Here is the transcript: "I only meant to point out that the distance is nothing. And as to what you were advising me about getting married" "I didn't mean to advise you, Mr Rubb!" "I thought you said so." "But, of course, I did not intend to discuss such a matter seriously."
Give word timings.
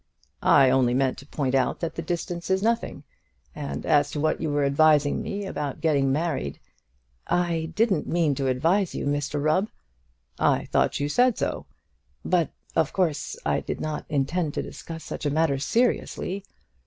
"I 0.41 0.71
only 0.71 0.95
meant 0.95 1.19
to 1.19 1.27
point 1.27 1.53
out 1.53 1.79
that 1.79 1.93
the 1.93 2.01
distance 2.01 2.49
is 2.49 2.63
nothing. 2.63 3.03
And 3.53 3.85
as 3.85 4.09
to 4.09 4.19
what 4.19 4.41
you 4.41 4.49
were 4.49 4.65
advising 4.65 5.21
me 5.21 5.45
about 5.45 5.79
getting 5.79 6.11
married" 6.11 6.59
"I 7.27 7.71
didn't 7.75 8.07
mean 8.07 8.33
to 8.33 8.47
advise 8.47 8.95
you, 8.95 9.05
Mr 9.05 9.39
Rubb!" 9.39 9.69
"I 10.39 10.65
thought 10.65 10.99
you 10.99 11.07
said 11.07 11.37
so." 11.37 11.67
"But, 12.25 12.49
of 12.75 12.91
course, 12.93 13.37
I 13.45 13.59
did 13.59 13.79
not 13.79 14.05
intend 14.09 14.55
to 14.55 14.63
discuss 14.63 15.03
such 15.03 15.23
a 15.27 15.31
matter 15.31 15.59
seriously." 15.59 16.45